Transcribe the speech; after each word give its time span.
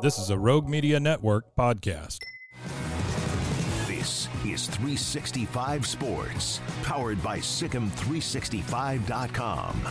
This 0.00 0.18
is 0.18 0.30
a 0.30 0.38
Rogue 0.38 0.68
Media 0.68 0.98
Network 0.98 1.54
podcast. 1.56 2.18
This 3.86 4.28
is 4.44 4.66
365 4.66 5.86
Sports, 5.86 6.60
powered 6.82 7.22
by 7.22 7.38
SicEm365.com. 7.38 9.86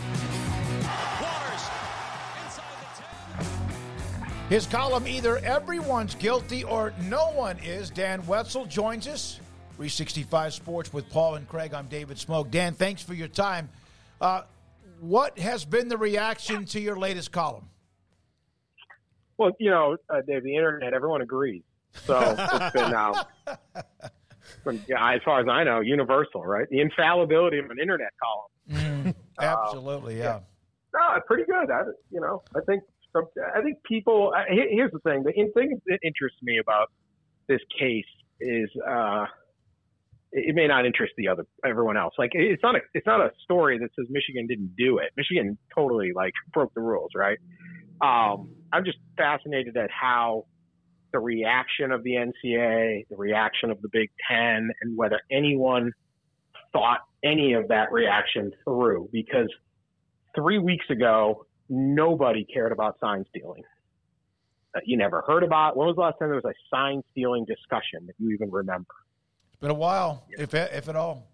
His 4.50 4.66
column, 4.66 5.08
either 5.08 5.38
everyone's 5.38 6.14
guilty 6.14 6.64
or 6.64 6.92
no 7.04 7.30
one 7.32 7.58
is. 7.60 7.88
Dan 7.90 8.24
Wetzel 8.26 8.66
joins 8.66 9.08
us. 9.08 9.36
365 9.76 10.52
Sports 10.54 10.92
with 10.92 11.08
Paul 11.10 11.36
and 11.36 11.48
Craig. 11.48 11.72
I'm 11.74 11.86
David 11.88 12.18
Smoke. 12.18 12.50
Dan, 12.50 12.74
thanks 12.74 13.02
for 13.02 13.14
your 13.14 13.28
time. 13.28 13.70
Uh, 14.20 14.42
what 15.00 15.38
has 15.38 15.64
been 15.64 15.88
the 15.88 15.96
reaction 15.96 16.66
to 16.66 16.78
your 16.80 16.96
latest 16.96 17.32
column? 17.32 17.70
Well, 19.38 19.52
you 19.58 19.70
know, 19.70 19.96
uh, 20.08 20.20
Dave, 20.26 20.42
the 20.42 20.54
internet, 20.54 20.94
everyone 20.94 21.22
agrees. 21.22 21.62
So 21.92 22.18
it's 22.20 22.72
been 22.72 22.90
now, 22.90 23.26
from, 24.64 24.76
as 24.76 25.20
far 25.24 25.40
as 25.40 25.46
I 25.48 25.64
know, 25.64 25.80
universal, 25.80 26.44
right? 26.44 26.68
The 26.68 26.80
infallibility 26.80 27.58
of 27.58 27.70
an 27.70 27.78
internet 27.80 28.10
column. 28.22 29.14
Mm, 29.14 29.14
absolutely, 29.40 30.20
uh, 30.22 30.24
yeah. 30.24 30.40
yeah. 30.94 31.14
No, 31.14 31.20
pretty 31.26 31.44
good. 31.44 31.70
I, 31.70 31.82
you 32.10 32.20
know, 32.20 32.42
I 32.54 32.60
think 32.66 32.82
some, 33.12 33.24
I 33.54 33.62
think 33.62 33.82
people. 33.84 34.32
Uh, 34.36 34.42
here's 34.48 34.92
the 34.92 35.00
thing: 35.00 35.22
the 35.24 35.32
thing 35.32 35.80
that 35.86 35.98
interests 36.02 36.38
me 36.42 36.58
about 36.58 36.90
this 37.48 37.60
case 37.78 38.04
is 38.40 38.68
uh, 38.86 39.26
it 40.32 40.54
may 40.54 40.66
not 40.66 40.84
interest 40.84 41.14
the 41.16 41.28
other 41.28 41.46
everyone 41.64 41.96
else. 41.96 42.14
Like 42.18 42.32
it's 42.34 42.62
not 42.62 42.74
a 42.74 42.80
it's 42.92 43.06
not 43.06 43.20
a 43.20 43.30
story 43.42 43.78
that 43.78 43.88
says 43.96 44.06
Michigan 44.10 44.46
didn't 44.46 44.74
do 44.76 44.98
it. 44.98 45.10
Michigan 45.16 45.56
totally 45.74 46.12
like 46.14 46.32
broke 46.52 46.74
the 46.74 46.80
rules, 46.80 47.10
right? 47.14 47.38
Um, 48.00 48.50
I'm 48.72 48.84
just 48.84 48.98
fascinated 49.16 49.76
at 49.76 49.90
how 49.90 50.46
the 51.12 51.20
reaction 51.20 51.92
of 51.92 52.02
the 52.02 52.12
NCAA, 52.12 53.06
the 53.08 53.16
reaction 53.16 53.70
of 53.70 53.80
the 53.80 53.88
Big 53.92 54.10
Ten, 54.28 54.70
and 54.82 54.96
whether 54.96 55.20
anyone 55.30 55.92
thought 56.72 57.00
any 57.22 57.54
of 57.54 57.68
that 57.68 57.92
reaction 57.92 58.52
through. 58.64 59.08
Because 59.12 59.48
three 60.34 60.58
weeks 60.58 60.84
ago, 60.90 61.46
nobody 61.68 62.44
cared 62.44 62.72
about 62.72 62.98
sign 63.00 63.24
stealing. 63.30 63.62
Uh, 64.74 64.80
you 64.84 64.96
never 64.96 65.22
heard 65.26 65.44
about. 65.44 65.76
When 65.76 65.86
was 65.86 65.94
the 65.94 66.02
last 66.02 66.18
time 66.18 66.28
there 66.30 66.34
was 66.34 66.44
a 66.44 66.74
sign 66.74 67.02
stealing 67.12 67.44
discussion 67.44 68.06
that 68.06 68.14
you 68.18 68.30
even 68.30 68.50
remember? 68.50 68.94
It's 69.52 69.60
been 69.60 69.70
a 69.70 69.74
while, 69.74 70.26
yeah. 70.28 70.42
if 70.42 70.52
if 70.52 70.88
at 70.88 70.96
all. 70.96 71.30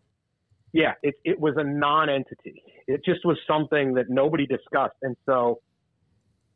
Yeah, 0.73 0.93
it 1.03 1.15
it 1.25 1.41
was 1.41 1.55
a 1.57 1.65
non-entity. 1.65 2.63
It 2.87 3.03
just 3.05 3.25
was 3.25 3.39
something 3.47 3.95
that 3.95 4.11
nobody 4.11 4.47
discussed, 4.47 4.97
and 5.03 5.17
so 5.25 5.61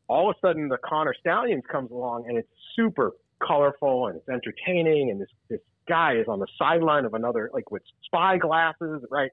all 0.09 0.31
of 0.31 0.37
a 0.37 0.47
sudden 0.47 0.69
the 0.69 0.79
Connor 0.85 1.15
Stalions 1.19 1.65
comes 1.71 1.91
along 1.91 2.27
and 2.29 2.37
it's 2.37 2.49
super 2.77 3.13
colorful 3.47 4.09
and 4.09 4.17
it's 4.17 4.29
entertaining 4.29 5.11
and 5.11 5.21
this 5.21 5.29
this 5.49 5.61
guy 5.89 6.17
is 6.17 6.27
on 6.29 6.39
the 6.39 6.47
sideline 6.59 7.05
of 7.05 7.15
another 7.15 7.51
like 7.53 7.71
with 7.71 7.83
spy 8.05 8.39
glasses, 8.39 9.05
right? 9.11 9.31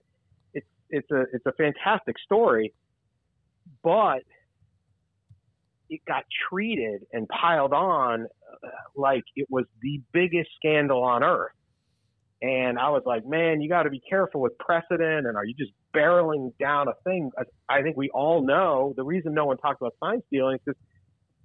It's 0.53 0.67
it's 0.89 1.09
a 1.11 1.21
it's 1.33 1.45
a 1.45 1.53
fantastic 1.53 2.17
story, 2.19 2.73
but 3.83 4.23
it 5.89 6.01
got 6.07 6.23
treated 6.49 7.01
and 7.11 7.27
piled 7.27 7.73
on 7.73 8.27
uh, 8.63 8.67
like 8.95 9.23
it 9.35 9.47
was 9.49 9.65
the 9.81 10.01
biggest 10.13 10.49
scandal 10.55 11.03
on 11.03 11.23
earth. 11.23 11.51
And 12.41 12.79
I 12.79 12.89
was 12.89 13.03
like, 13.05 13.25
man, 13.25 13.61
you 13.61 13.69
got 13.69 13.83
to 13.83 13.91
be 13.91 14.01
careful 14.09 14.41
with 14.41 14.57
precedent. 14.57 15.27
And 15.27 15.37
are 15.37 15.45
you 15.45 15.53
just 15.53 15.71
barreling 15.95 16.51
down 16.59 16.87
a 16.87 16.93
thing? 17.03 17.29
I 17.69 17.83
think 17.83 17.97
we 17.97 18.09
all 18.09 18.45
know 18.45 18.93
the 18.97 19.03
reason 19.03 19.33
no 19.33 19.45
one 19.45 19.57
talks 19.57 19.79
about 19.79 19.93
sign 20.03 20.21
stealing 20.27 20.55
is 20.55 20.61
because 20.65 20.81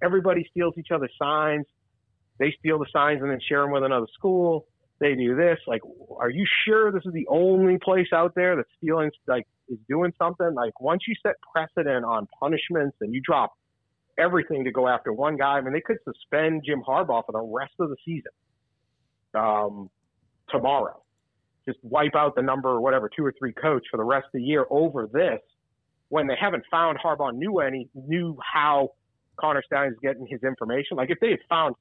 everybody 0.03 0.47
steals 0.51 0.75
each 0.79 0.91
other's 0.95 1.13
signs. 1.21 1.67
They 2.39 2.55
steal 2.59 2.79
the 2.79 2.87
signs 2.93 3.21
and 3.21 3.31
then 3.31 3.41
share 3.47 3.63
them 3.63 3.73
with 3.73 3.85
another 3.85 4.07
school. 4.15 4.67
They 4.99 5.15
do 5.15 5.37
this. 5.37 5.59
Like, 5.67 5.83
are 6.19 6.31
you 6.31 6.47
sure 6.65 6.91
this 6.91 7.03
is 7.05 7.13
the 7.13 7.27
only 7.29 7.79
place 7.79 8.09
out 8.15 8.33
there 8.35 8.57
that 8.57 8.65
stealing 8.79 9.11
like 9.27 9.47
is 9.69 9.79
doing 9.89 10.13
something? 10.19 10.55
Like, 10.55 10.81
once 10.81 11.03
you 11.07 11.15
set 11.23 11.35
precedent 11.53 12.07
on 12.07 12.27
punishments 12.41 12.97
and 13.03 13.13
you 13.13 13.21
drop 13.21 13.53
everything 14.19 14.65
to 14.65 14.71
go 14.71 14.89
after 14.89 15.13
one 15.13 15.37
guy, 15.37 15.59
I 15.59 15.61
mean, 15.61 15.75
they 15.75 15.83
could 15.83 15.99
suspend 16.05 16.63
Jim 16.65 16.83
Harbaugh 16.87 17.27
for 17.27 17.33
the 17.33 17.43
rest 17.43 17.75
of 17.79 17.91
the 17.91 17.97
season. 18.03 18.33
Um, 19.35 19.91
tomorrow. 20.51 21.03
Just 21.67 21.79
wipe 21.83 22.15
out 22.15 22.37
the 22.37 22.43
number 22.43 22.69
or 22.69 22.81
whatever, 22.81 23.11
two 23.15 23.25
or 23.25 23.35
three 23.39 23.53
coach 23.53 23.85
for 23.91 23.97
the 23.97 24.05
rest 24.05 24.27
of 24.27 24.33
the 24.35 24.43
year 24.43 24.67
over 24.71 25.09
this 25.13 25.41
when 26.09 26.27
they 26.27 26.37
haven't 26.41 26.63
found 26.71 26.99
Harbaugh 27.05 27.35
knew 27.35 27.59
any 27.59 27.89
knew 27.95 28.39
how 28.41 28.91
Connor 29.41 29.63
Stein 29.67 29.89
is 29.89 29.99
getting 30.03 30.27
his 30.27 30.43
information. 30.43 30.97
Like 30.97 31.11
if 31.11 31.19
they 31.21 31.31
had 31.31 31.41
found 31.49 31.75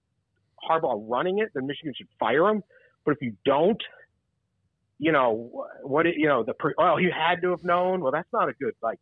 Harbaugh 0.67 1.05
running 1.07 1.39
it, 1.39 1.49
then 1.53 1.67
Michigan 1.67 1.93
should 1.95 2.07
fire 2.19 2.47
him. 2.47 2.63
But 3.05 3.11
if 3.11 3.21
you 3.21 3.35
don't, 3.45 3.81
you 4.97 5.11
know 5.11 5.67
what? 5.83 6.05
You 6.05 6.27
know 6.27 6.43
the 6.43 6.53
pre- 6.53 6.73
well, 6.77 6.97
he 6.97 7.05
had 7.05 7.41
to 7.43 7.51
have 7.51 7.63
known. 7.63 8.01
Well, 8.01 8.11
that's 8.11 8.31
not 8.33 8.49
a 8.49 8.53
good 8.53 8.73
like. 8.81 8.99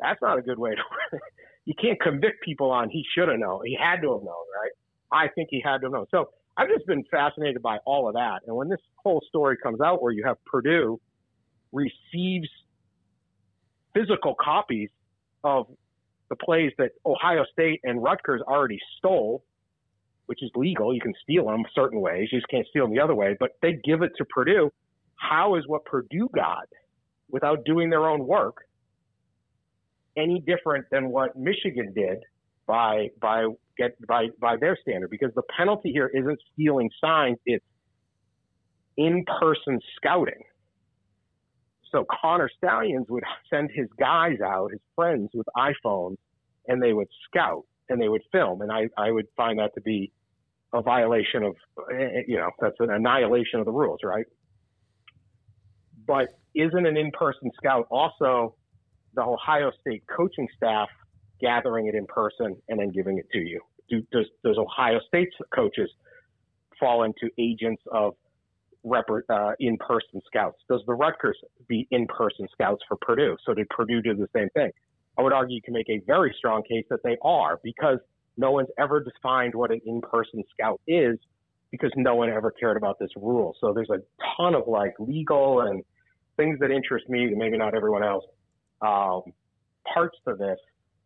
That's 0.00 0.20
not 0.22 0.38
a 0.38 0.42
good 0.42 0.58
way 0.58 0.70
to. 0.70 1.18
you 1.64 1.74
can't 1.80 2.00
convict 2.00 2.42
people 2.44 2.70
on 2.70 2.88
he 2.88 3.04
should 3.14 3.28
have 3.28 3.38
known. 3.38 3.60
He 3.64 3.76
had 3.78 4.00
to 4.02 4.12
have 4.12 4.22
known, 4.22 4.44
right? 4.60 4.72
I 5.12 5.28
think 5.28 5.48
he 5.50 5.60
had 5.64 5.78
to 5.78 5.86
have 5.86 5.92
known. 5.92 6.06
So 6.10 6.30
I've 6.58 6.68
just 6.68 6.86
been 6.86 7.04
fascinated 7.10 7.62
by 7.62 7.78
all 7.86 8.08
of 8.08 8.14
that. 8.14 8.40
And 8.46 8.56
when 8.56 8.68
this 8.68 8.80
whole 8.96 9.22
story 9.28 9.56
comes 9.62 9.80
out 9.80 10.02
where 10.02 10.12
you 10.12 10.24
have 10.26 10.36
Purdue 10.44 11.00
receives 11.72 12.48
physical 13.94 14.34
copies 14.38 14.90
of 15.44 15.66
the 16.30 16.36
plays 16.36 16.72
that 16.78 16.90
Ohio 17.06 17.44
State 17.52 17.80
and 17.84 18.02
Rutgers 18.02 18.42
already 18.42 18.80
stole, 18.98 19.44
which 20.26 20.42
is 20.42 20.50
legal. 20.56 20.92
You 20.92 21.00
can 21.00 21.14
steal 21.22 21.46
them 21.46 21.62
certain 21.74 22.00
ways. 22.00 22.28
You 22.32 22.38
just 22.38 22.50
can't 22.50 22.66
steal 22.66 22.84
them 22.84 22.94
the 22.94 23.00
other 23.00 23.14
way. 23.14 23.36
But 23.38 23.52
they 23.62 23.78
give 23.84 24.02
it 24.02 24.12
to 24.18 24.24
Purdue. 24.24 24.70
How 25.14 25.54
is 25.54 25.64
what 25.68 25.84
Purdue 25.84 26.28
got 26.34 26.68
without 27.30 27.64
doing 27.64 27.88
their 27.88 28.08
own 28.08 28.26
work 28.26 28.56
any 30.16 30.40
different 30.40 30.86
than 30.90 31.10
what 31.10 31.36
Michigan 31.36 31.92
did 31.94 32.18
by 32.66 33.08
by 33.20 33.46
get 33.78 33.92
by 34.06 34.26
by 34.40 34.56
their 34.56 34.76
standard 34.80 35.10
because 35.10 35.30
the 35.34 35.42
penalty 35.56 35.92
here 35.92 36.10
isn't 36.12 36.38
stealing 36.52 36.90
signs 37.00 37.38
it's 37.46 37.64
in-person 38.98 39.78
scouting. 39.96 40.42
So 41.92 42.04
connor 42.20 42.50
Stalions 42.58 43.06
would 43.08 43.22
send 43.48 43.70
his 43.72 43.86
guys 43.98 44.40
out 44.44 44.72
his 44.72 44.80
friends 44.94 45.30
with 45.32 45.46
iphones 45.56 46.16
and 46.66 46.82
they 46.82 46.92
would 46.92 47.08
scout 47.26 47.64
and 47.88 48.02
they 48.02 48.08
would 48.08 48.22
film 48.30 48.60
and 48.60 48.70
i 48.70 48.88
i 48.98 49.10
would 49.10 49.26
find 49.36 49.58
that 49.58 49.72
to 49.74 49.80
be 49.80 50.12
a 50.74 50.82
violation 50.82 51.42
of 51.42 51.56
eh, 51.94 52.22
you 52.26 52.36
know 52.36 52.50
that's 52.60 52.76
an 52.80 52.90
annihilation 52.90 53.60
of 53.60 53.64
the 53.64 53.72
rules 53.72 54.00
right? 54.04 54.26
But 56.06 56.28
isn't 56.54 56.86
an 56.86 56.96
in-person 56.96 57.50
scout 57.56 57.86
also 57.90 58.54
the 59.14 59.22
ohio 59.22 59.70
state 59.80 60.02
coaching 60.14 60.48
staff 60.56 60.88
gathering 61.40 61.86
it 61.86 61.94
in 61.94 62.06
person 62.06 62.56
and 62.68 62.78
then 62.78 62.90
giving 62.90 63.18
it 63.18 63.26
to 63.32 63.38
you? 63.38 63.60
Do, 63.88 64.02
does, 64.12 64.26
does 64.44 64.58
Ohio 64.58 65.00
State's 65.08 65.34
coaches 65.54 65.90
fall 66.78 67.04
into 67.04 67.30
agents 67.38 67.82
of 67.92 68.14
rep, 68.84 69.06
uh, 69.28 69.52
in-person 69.58 70.20
scouts? 70.26 70.58
Does 70.68 70.80
the 70.86 70.94
Rutgers 70.94 71.38
be 71.68 71.88
in-person 71.90 72.48
scouts 72.52 72.82
for 72.86 72.96
Purdue? 73.00 73.36
So 73.44 73.54
did 73.54 73.68
Purdue 73.70 74.02
do 74.02 74.14
the 74.14 74.28
same 74.34 74.48
thing? 74.50 74.70
I 75.18 75.22
would 75.22 75.32
argue 75.32 75.56
you 75.56 75.62
can 75.62 75.74
make 75.74 75.88
a 75.88 76.00
very 76.06 76.34
strong 76.38 76.62
case 76.62 76.84
that 76.90 77.00
they 77.02 77.16
are 77.22 77.58
because 77.64 77.98
No 78.38 78.52
one's 78.52 78.68
ever 78.78 79.02
defined 79.02 79.54
what 79.54 79.72
an 79.72 79.80
in-person 79.84 80.44
scout 80.54 80.80
is 80.86 81.18
because 81.72 81.90
no 81.96 82.14
one 82.14 82.30
ever 82.30 82.52
cared 82.52 82.76
about 82.76 82.98
this 82.98 83.10
rule. 83.16 83.54
So 83.60 83.72
there's 83.74 83.90
a 83.90 84.00
ton 84.36 84.54
of 84.54 84.68
like 84.68 84.94
legal 85.00 85.62
and 85.62 85.82
things 86.36 86.58
that 86.60 86.70
interest 86.70 87.08
me, 87.08 87.34
maybe 87.36 87.58
not 87.58 87.74
everyone 87.74 88.04
else, 88.04 88.24
um, 88.80 89.22
parts 89.92 90.16
to 90.26 90.36
this 90.36 90.58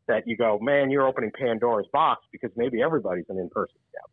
that 0.09 0.27
you 0.27 0.37
go, 0.37 0.59
man, 0.61 0.91
you're 0.91 1.07
opening 1.07 1.31
Pandora's 1.31 1.87
box 1.93 2.25
because 2.33 2.51
maybe 2.57 2.83
everybody's 2.83 3.27
an 3.29 3.39
in-person 3.39 3.77
scout. 3.91 4.11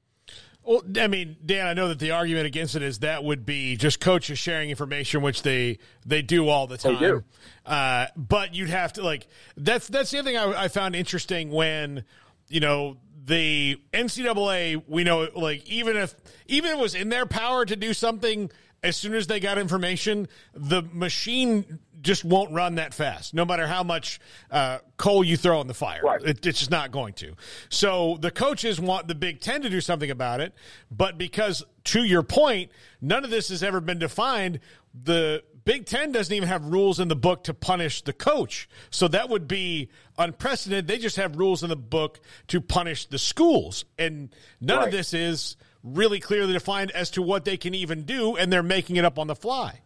Well, 0.63 0.83
I 0.97 1.07
mean, 1.07 1.37
Dan, 1.43 1.67
I 1.67 1.73
know 1.73 1.87
that 1.87 1.99
the 1.99 2.11
argument 2.11 2.45
against 2.45 2.75
it 2.75 2.83
is 2.83 2.99
that 2.99 3.23
would 3.23 3.45
be 3.45 3.75
just 3.75 3.99
coaches 3.99 4.37
sharing 4.37 4.69
information, 4.69 5.21
which 5.21 5.41
they 5.41 5.79
they 6.05 6.21
do 6.21 6.47
all 6.47 6.67
the 6.67 6.77
time. 6.77 6.95
They 6.95 6.99
do. 6.99 7.23
Uh, 7.65 8.07
but 8.15 8.53
you'd 8.53 8.69
have 8.69 8.93
to 8.93 9.01
like 9.01 9.27
that's 9.57 9.87
that's 9.87 10.11
the 10.11 10.19
other 10.19 10.29
thing 10.29 10.37
I, 10.37 10.65
I 10.65 10.67
found 10.67 10.95
interesting 10.95 11.49
when 11.49 12.03
you 12.49 12.59
know 12.59 12.97
the 13.25 13.81
NCAA. 13.93 14.83
We 14.87 15.03
know 15.03 15.29
like 15.33 15.65
even 15.67 15.95
if 15.95 16.13
even 16.47 16.71
if 16.71 16.77
it 16.77 16.81
was 16.81 16.93
in 16.93 17.09
their 17.09 17.25
power 17.25 17.65
to 17.65 17.75
do 17.75 17.93
something 17.93 18.51
as 18.83 18.95
soon 18.97 19.13
as 19.13 19.27
they 19.27 19.39
got 19.39 19.57
information, 19.57 20.27
the 20.53 20.81
machine 20.93 21.79
just 22.01 22.23
won't 22.23 22.51
run 22.53 22.75
that 22.75 22.93
fast, 22.93 23.33
no 23.33 23.43
matter 23.43 23.67
how 23.67 23.83
much 23.83 24.21
uh, 24.51 24.79
coal 24.95 25.23
you 25.23 25.35
throw 25.35 25.59
in 25.59 25.67
the 25.67 25.73
fire. 25.73 26.01
Right. 26.01 26.21
It, 26.23 26.45
it's 26.45 26.59
just 26.59 26.71
not 26.71 26.91
going 26.91 27.13
to. 27.15 27.33
So 27.69 28.17
the 28.21 28.31
coaches 28.31 28.79
want 28.79 29.07
the 29.07 29.15
Big 29.15 29.41
Ten 29.41 29.61
to 29.63 29.69
do 29.69 29.81
something 29.81 30.09
about 30.09 30.39
it, 30.39 30.53
but 30.89 31.17
because, 31.17 31.63
to 31.85 32.03
your 32.03 32.23
point, 32.23 32.71
none 33.01 33.25
of 33.25 33.29
this 33.29 33.49
has 33.49 33.63
ever 33.63 33.81
been 33.81 33.99
defined, 33.99 34.61
the 34.93 35.43
Big 35.65 35.85
Ten 35.85 36.13
doesn't 36.13 36.33
even 36.33 36.47
have 36.47 36.63
rules 36.65 37.01
in 37.01 37.09
the 37.09 37.15
book 37.17 37.43
to 37.43 37.53
punish 37.53 38.01
the 38.01 38.13
coach. 38.13 38.69
So 38.91 39.09
that 39.09 39.29
would 39.29 39.47
be 39.47 39.89
unprecedented. 40.17 40.87
They 40.87 40.97
just 40.99 41.17
have 41.17 41.35
rules 41.35 41.63
in 41.63 41.69
the 41.69 41.75
book 41.75 42.21
to 42.47 42.61
punish 42.61 43.07
the 43.07 43.19
schools. 43.19 43.83
And 43.97 44.33
none 44.61 44.77
Right. 44.77 44.85
of 44.87 44.91
this 44.93 45.13
is 45.13 45.57
really 45.83 46.19
clearly 46.19 46.53
defined 46.53 46.91
as 46.91 47.09
to 47.11 47.21
what 47.21 47.45
they 47.45 47.57
can 47.57 47.73
even 47.73 48.03
do, 48.03 48.35
and 48.35 48.51
they're 48.51 48.63
making 48.63 48.95
it 48.97 49.05
up 49.05 49.17
on 49.17 49.27
the 49.27 49.35
fly. 49.35 49.81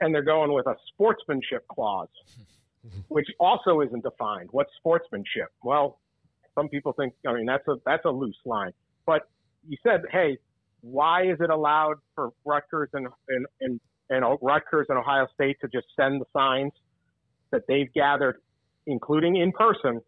and 0.00 0.14
they're 0.14 0.22
going 0.22 0.52
with 0.52 0.66
a 0.66 0.76
sportsmanship 0.88 1.66
clause, 1.68 2.08
which 3.08 3.26
also 3.38 3.80
isn't 3.82 4.02
defined. 4.02 4.48
What's 4.52 4.70
sportsmanship? 4.78 5.48
Well, 5.62 5.98
some 6.54 6.68
people 6.68 6.92
think. 6.94 7.12
I 7.26 7.34
mean, 7.34 7.46
that's 7.46 7.66
a 7.68 7.76
that's 7.84 8.04
a 8.04 8.10
loose 8.10 8.38
line. 8.44 8.72
But 9.06 9.28
you 9.68 9.76
said, 9.82 10.02
hey, 10.10 10.38
why 10.80 11.24
is 11.30 11.38
it 11.40 11.50
allowed 11.50 11.96
for 12.14 12.30
Rutgers 12.44 12.88
and 12.94 13.08
and 13.28 13.46
and, 13.60 13.80
and 14.08 14.38
Rutgers 14.40 14.86
and 14.88 14.98
Ohio 14.98 15.26
State 15.34 15.58
to 15.60 15.68
just 15.68 15.86
send 15.96 16.20
the 16.20 16.26
signs 16.32 16.72
that 17.50 17.62
they've 17.68 17.92
gathered, 17.92 18.40
including 18.86 19.36
in 19.36 19.52
person, 19.52 20.00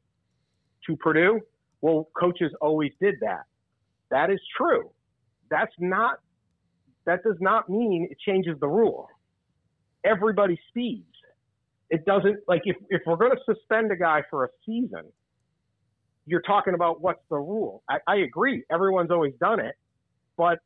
to 0.86 0.96
Purdue? 0.96 1.40
Well, 1.82 2.08
coaches 2.18 2.52
always 2.60 2.92
did 3.00 3.16
that. 3.20 3.44
That 4.10 4.30
is 4.30 4.40
true. 4.56 4.90
That's 5.52 5.74
not. 5.78 6.18
That 7.04 7.22
does 7.22 7.36
not 7.40 7.68
mean 7.68 8.08
it 8.10 8.18
changes 8.18 8.58
the 8.60 8.68
rule 8.68 9.08
everybody 10.04 10.58
speeds. 10.68 11.06
It 11.90 12.04
doesn't 12.04 12.38
like 12.48 12.62
if, 12.64 12.76
if 12.88 13.02
we're 13.06 13.16
going 13.16 13.32
to 13.32 13.54
suspend 13.54 13.92
a 13.92 13.96
guy 13.96 14.22
for 14.30 14.44
a 14.44 14.48
season, 14.64 15.04
you're 16.26 16.42
talking 16.42 16.74
about 16.74 17.00
what's 17.00 17.22
the 17.28 17.36
rule. 17.36 17.82
I, 17.88 17.98
I 18.06 18.16
agree. 18.16 18.64
Everyone's 18.70 19.10
always 19.10 19.34
done 19.40 19.60
it, 19.60 19.74
but 20.36 20.58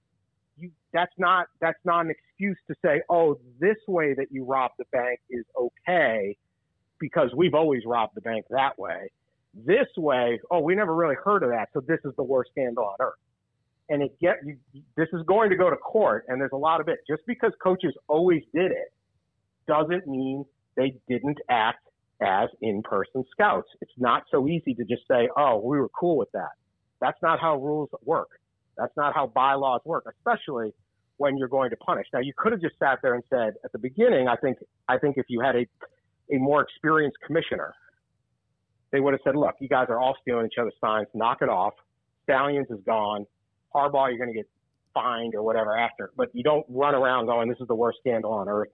you, 0.57 0.71
that's 0.93 1.13
not 1.19 1.47
that's 1.61 1.79
not 1.85 2.05
an 2.05 2.13
excuse 2.13 2.57
to 2.69 2.75
say, 2.85 3.03
oh, 3.11 3.39
this 3.59 3.77
way 3.89 4.15
that 4.15 4.27
you 4.31 4.45
rob 4.45 4.71
the 4.79 4.85
bank 4.93 5.19
is 5.29 5.45
okay 5.59 6.37
because 7.01 7.31
we've 7.37 7.55
always 7.55 7.83
robbed 7.85 8.15
the 8.15 8.21
bank 8.21 8.47
that 8.51 8.79
way. 8.79 9.11
This 9.53 9.89
way, 9.97 10.39
oh, 10.51 10.61
we 10.61 10.75
never 10.75 10.95
really 10.95 11.17
heard 11.23 11.43
of 11.43 11.51
that, 11.51 11.71
so 11.73 11.81
this 11.81 11.99
is 12.05 12.13
the 12.17 12.23
worst 12.23 12.51
scandal 12.53 12.85
on 12.85 12.97
earth. 13.01 13.15
And 13.89 14.03
it 14.03 14.19
get 14.21 14.39
you, 14.45 14.57
this 14.97 15.09
is 15.13 15.23
going 15.27 15.51
to 15.51 15.57
go 15.57 15.71
to 15.71 15.77
court, 15.77 16.25
and 16.29 16.41
there's 16.41 16.53
a 16.53 16.57
lot 16.59 16.81
of 16.81 16.89
it. 16.89 16.99
Just 17.09 17.23
because 17.27 17.53
coaches 17.63 17.95
always 18.09 18.43
did 18.53 18.73
it 18.73 18.93
doesn't 19.69 20.07
mean 20.07 20.45
they 20.77 20.97
didn't 21.09 21.39
act 21.49 21.87
as 22.21 22.49
in-person 22.63 23.25
scouts. 23.31 23.69
It's 23.81 23.93
not 23.99 24.25
so 24.31 24.49
easy 24.49 24.75
to 24.75 24.85
just 24.85 25.03
say, 25.07 25.29
"Oh, 25.37 25.59
we 25.59 25.79
were 25.79 25.89
cool 25.91 26.17
with 26.17 26.31
that." 26.33 26.51
That's 27.01 27.21
not 27.23 27.39
how 27.41 27.57
rules 27.57 27.91
work. 28.05 28.29
That's 28.77 28.97
not 28.97 29.15
how 29.15 29.27
bylaws 29.29 29.83
work, 29.85 30.05
especially 30.09 30.75
when 31.19 31.37
you're 31.37 31.49
going 31.49 31.71
to 31.71 31.77
punish. 31.77 32.07
Now, 32.13 32.21
you 32.21 32.33
could 32.37 32.53
have 32.53 32.61
just 32.61 32.79
sat 32.79 32.99
there 33.03 33.15
and 33.15 33.25
said 33.31 33.55
at 33.65 33.73
the 33.73 33.79
beginning, 33.79 34.29
I 34.29 34.37
think 34.37 34.59
I 34.89 34.99
think 34.99 35.17
if 35.17 35.27
you 35.29 35.41
had 35.41 35.57
a 35.57 35.67
a 36.33 36.39
more 36.39 36.61
experienced 36.61 37.19
commissioner, 37.25 37.73
they 38.91 39.01
would 39.01 39.13
have 39.13 39.21
said, 39.23 39.37
"Look, 39.37 39.55
you 39.61 39.69
guys 39.69 39.87
are 39.91 39.99
all 39.99 40.17
stealing 40.21 40.47
each 40.47 40.59
other's 40.59 40.75
signs. 40.81 41.07
Knock 41.15 41.43
it 41.43 41.49
off. 41.49 41.75
Stalions 42.25 42.71
is 42.71 42.81
gone. 42.85 43.27
Harbaugh, 43.77 44.09
you're 44.09 44.19
going 44.19 44.33
to 44.33 44.35
get 44.35 44.49
fined 44.95 45.35
or 45.35 45.43
whatever 45.43 45.77
after, 45.77 46.11
but 46.17 46.31
you 46.33 46.43
don't 46.43 46.65
run 46.69 46.95
around 46.95 47.27
going, 47.27 47.49
"This 47.49 47.61
is 47.61 47.69
the 47.69 47.75
worst 47.75 47.99
scandal 48.01 48.33
on 48.33 48.49
earth." 48.49 48.71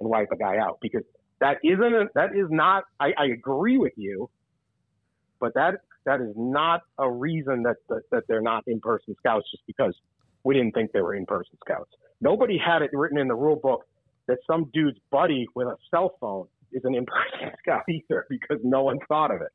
and 0.00 0.08
wipe 0.08 0.30
a 0.32 0.36
guy 0.36 0.56
out 0.58 0.78
because 0.80 1.02
that 1.40 1.58
isn't 1.62 1.94
a, 1.94 2.06
that 2.14 2.34
is 2.34 2.46
not 2.50 2.84
I, 2.98 3.12
I 3.16 3.26
agree 3.26 3.78
with 3.78 3.92
you, 3.96 4.30
but 5.40 5.54
that 5.54 5.80
that 6.04 6.20
is 6.20 6.32
not 6.36 6.82
a 6.98 7.10
reason 7.10 7.62
that 7.64 7.76
that, 7.88 8.02
that 8.10 8.24
they're 8.28 8.42
not 8.42 8.64
in 8.66 8.80
person 8.80 9.14
scouts 9.18 9.50
just 9.50 9.66
because 9.66 9.94
we 10.44 10.54
didn't 10.54 10.72
think 10.72 10.92
they 10.92 11.00
were 11.00 11.14
in 11.14 11.26
person 11.26 11.56
scouts. 11.64 11.90
Nobody 12.20 12.58
had 12.58 12.82
it 12.82 12.90
written 12.92 13.18
in 13.18 13.28
the 13.28 13.34
rule 13.34 13.56
book 13.56 13.84
that 14.26 14.38
some 14.46 14.70
dude's 14.72 14.98
buddy 15.10 15.46
with 15.54 15.66
a 15.68 15.76
cell 15.90 16.16
phone 16.20 16.46
is 16.72 16.82
an 16.84 16.94
in 16.94 17.04
person 17.06 17.54
scout 17.62 17.82
either 17.88 18.26
because 18.28 18.58
no 18.64 18.82
one 18.82 18.98
thought 19.08 19.30
of 19.30 19.40
it. 19.40 19.52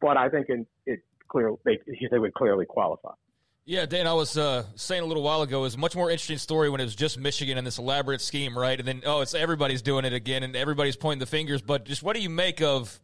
But 0.00 0.16
I 0.16 0.28
think 0.28 0.48
in, 0.48 0.66
it 0.86 1.00
clear 1.28 1.52
they 1.64 1.78
they 2.10 2.18
would 2.18 2.34
clearly 2.34 2.66
qualify. 2.66 3.12
Yeah, 3.66 3.86
Dan, 3.86 4.06
I 4.06 4.12
was 4.12 4.36
uh, 4.36 4.64
saying 4.74 5.02
a 5.02 5.06
little 5.06 5.22
while 5.22 5.40
ago, 5.40 5.60
it 5.60 5.62
was 5.62 5.74
a 5.76 5.78
much 5.78 5.96
more 5.96 6.10
interesting 6.10 6.36
story 6.36 6.68
when 6.68 6.82
it 6.82 6.84
was 6.84 6.94
just 6.94 7.18
Michigan 7.18 7.56
and 7.56 7.66
this 7.66 7.78
elaborate 7.78 8.20
scheme, 8.20 8.58
right? 8.58 8.78
And 8.78 8.86
then, 8.86 9.02
oh, 9.06 9.22
it's 9.22 9.32
everybody's 9.32 9.80
doing 9.80 10.04
it 10.04 10.12
again 10.12 10.42
and 10.42 10.54
everybody's 10.54 10.96
pointing 10.96 11.20
the 11.20 11.26
fingers. 11.26 11.62
But 11.62 11.86
just 11.86 12.02
what 12.02 12.14
do 12.14 12.20
you 12.20 12.28
make 12.28 12.60
of 12.60 13.00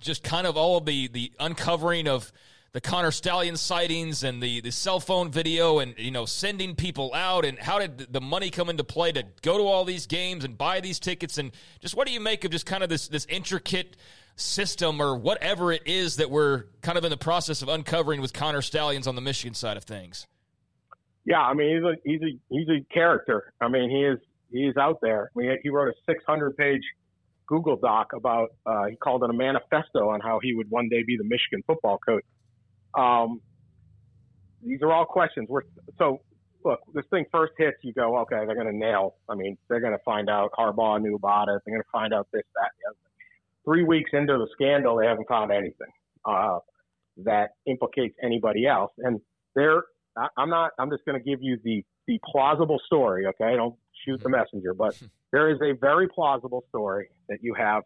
just 0.00 0.22
kind 0.22 0.46
of 0.46 0.56
all 0.56 0.78
of 0.78 0.86
the, 0.86 1.08
the 1.08 1.32
uncovering 1.38 2.08
of 2.08 2.32
the 2.72 2.80
Connor 2.80 3.10
Stalion 3.10 3.56
sightings 3.56 4.22
and 4.22 4.42
the, 4.42 4.60
the 4.60 4.70
cell 4.70 5.00
phone 5.00 5.30
video 5.30 5.78
and, 5.78 5.94
you 5.98 6.10
know, 6.10 6.24
sending 6.24 6.74
people 6.74 7.12
out? 7.14 7.44
And 7.44 7.58
how 7.58 7.78
did 7.78 8.12
the 8.12 8.20
money 8.20 8.50
come 8.50 8.68
into 8.70 8.84
play 8.84 9.12
to 9.12 9.24
go 9.42 9.58
to 9.58 9.64
all 9.64 9.84
these 9.84 10.06
games 10.06 10.44
and 10.44 10.56
buy 10.56 10.80
these 10.80 10.98
tickets? 10.98 11.38
And 11.38 11.52
just 11.80 11.96
what 11.96 12.06
do 12.06 12.12
you 12.12 12.20
make 12.20 12.44
of 12.44 12.50
just 12.50 12.66
kind 12.66 12.82
of 12.82 12.88
this, 12.88 13.08
this 13.08 13.26
intricate 13.28 13.96
system 14.36 15.00
or 15.00 15.16
whatever 15.16 15.72
it 15.72 15.82
is 15.86 16.16
that 16.16 16.30
we're 16.30 16.64
kind 16.82 16.96
of 16.96 17.04
in 17.04 17.10
the 17.10 17.16
process 17.16 17.62
of 17.62 17.68
uncovering 17.68 18.20
with 18.20 18.32
Connor 18.32 18.62
Stalions 18.62 19.06
on 19.06 19.14
the 19.14 19.20
Michigan 19.20 19.54
side 19.54 19.76
of 19.76 19.84
things. 19.84 20.26
Yeah, 21.24 21.40
I 21.40 21.52
mean 21.52 21.76
he's 21.76 21.84
a 21.84 21.94
he's 22.02 22.22
a 22.22 22.38
he's 22.48 22.68
a 22.68 22.94
character. 22.94 23.52
I 23.60 23.68
mean 23.68 23.90
he 23.90 24.04
is 24.04 24.18
he 24.50 24.66
is 24.66 24.76
out 24.76 24.98
there. 25.00 25.30
I 25.34 25.38
mean, 25.38 25.58
he 25.62 25.70
wrote 25.70 25.88
a 25.88 25.94
600 26.06 26.56
page 26.56 26.82
Google 27.46 27.76
doc 27.76 28.12
about 28.14 28.50
uh, 28.66 28.84
he 28.86 28.96
called 28.96 29.24
it 29.24 29.30
a 29.30 29.32
manifesto 29.32 30.10
on 30.10 30.20
how 30.20 30.40
he 30.42 30.54
would 30.54 30.70
one 30.70 30.88
day 30.88 31.02
be 31.06 31.16
the 31.16 31.24
Michigan 31.24 31.62
football 31.66 31.98
coach. 31.98 32.24
Um, 32.98 33.40
these 34.64 34.82
are 34.82 34.92
all 34.92 35.04
questions. 35.04 35.48
We're, 35.48 35.62
so 35.98 36.20
look, 36.64 36.80
this 36.94 37.04
thing 37.10 37.24
first 37.32 37.52
hits, 37.58 37.78
you 37.82 37.92
go, 37.92 38.18
okay, 38.18 38.44
they're 38.46 38.54
going 38.54 38.66
to 38.66 38.76
nail. 38.76 39.16
I 39.28 39.34
mean, 39.34 39.56
they're 39.68 39.80
going 39.80 39.92
to 39.92 40.04
find 40.04 40.28
out 40.28 40.50
Harbaugh 40.58 41.00
knew 41.00 41.14
about 41.14 41.48
it. 41.48 41.60
They're 41.64 41.74
going 41.74 41.82
to 41.82 41.90
find 41.90 42.12
out 42.12 42.28
this, 42.32 42.42
that, 42.54 42.70
the 42.80 42.90
other 42.90 42.96
three 43.64 43.84
weeks 43.84 44.10
into 44.12 44.34
the 44.34 44.48
scandal, 44.52 44.96
they 44.96 45.06
haven't 45.06 45.28
found 45.28 45.52
anything 45.52 45.92
uh, 46.24 46.58
that 47.24 47.50
implicates 47.66 48.16
anybody 48.22 48.66
else. 48.66 48.92
And 48.98 49.20
they're, 49.54 49.84
I, 50.16 50.28
I'm 50.36 50.50
not, 50.50 50.72
I'm 50.78 50.90
just 50.90 51.04
going 51.04 51.18
to 51.18 51.24
give 51.24 51.42
you 51.42 51.58
the, 51.64 51.84
the 52.06 52.18
plausible 52.30 52.80
story. 52.86 53.26
Okay. 53.26 53.56
Don't 53.56 53.76
shoot 54.04 54.22
the 54.22 54.28
messenger, 54.28 54.74
but 54.74 55.00
there 55.32 55.50
is 55.50 55.58
a 55.62 55.72
very 55.78 56.08
plausible 56.08 56.64
story 56.68 57.08
that 57.28 57.38
you 57.42 57.54
have 57.54 57.84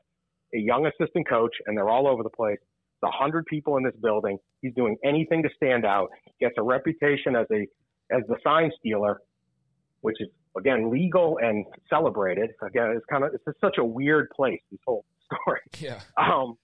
a 0.55 0.59
young 0.59 0.87
assistant 0.87 1.29
coach 1.29 1.55
and 1.67 1.77
they're 1.77 1.89
all 1.89 2.07
over 2.07 2.23
the 2.23 2.31
place. 2.31 2.59
It's 2.95 3.13
a 3.13 3.17
hundred 3.17 3.47
people 3.47 3.77
in 3.77 3.83
this 3.83 3.95
building. 4.03 4.39
He's 4.63 4.75
doing 4.75 4.97
anything 5.05 5.43
to 5.43 5.51
stand 5.57 5.85
out. 5.85 6.09
He 6.25 6.45
gets 6.45 6.55
a 6.59 6.63
reputation 6.63 7.37
as 7.37 7.47
a, 7.53 7.67
as 8.15 8.23
the 8.29 8.37
sign 8.43 8.71
stealer, 8.79 9.21
which 10.01 10.17
is 10.21 10.29
again 10.57 10.91
legal 10.91 11.39
and 11.43 11.67
celebrated. 11.91 12.51
Again, 12.63 12.95
it's 12.97 13.05
kind 13.11 13.25
of, 13.25 13.35
it's 13.35 13.45
just 13.45 13.61
such 13.61 13.77
a 13.79 13.85
weird 13.85 14.29
place, 14.31 14.61
this 14.71 14.81
whole 14.87 15.05
story. 15.27 15.61
Yeah. 15.81 16.01
Um, 16.17 16.57